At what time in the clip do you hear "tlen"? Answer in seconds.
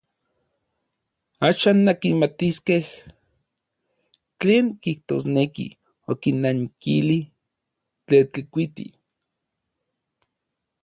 4.39-4.65